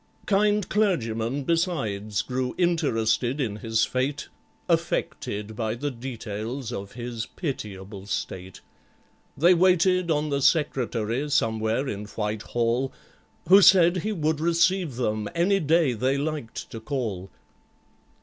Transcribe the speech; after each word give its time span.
Kind 0.25 0.67
Clergymen, 0.67 1.43
besides, 1.43 2.23
grew 2.23 2.55
interested 2.57 3.39
in 3.39 3.57
his 3.57 3.85
fate, 3.85 4.29
Affected 4.67 5.55
by 5.55 5.75
the 5.75 5.91
details 5.91 6.73
of 6.73 6.93
his 6.93 7.27
pitiable 7.27 8.07
state. 8.07 8.61
They 9.37 9.53
waited 9.53 10.09
on 10.09 10.29
the 10.31 10.41
Secretary, 10.41 11.29
somewhere 11.29 11.87
in 11.87 12.05
Whitehall, 12.05 12.91
Who 13.47 13.61
said 13.61 13.97
he 13.97 14.11
would 14.11 14.39
receive 14.39 14.95
them 14.95 15.29
any 15.35 15.59
day 15.59 15.93
they 15.93 16.17
liked 16.17 16.71
to 16.71 16.79
call. 16.79 17.29